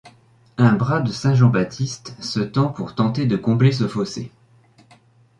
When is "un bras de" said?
0.57-1.11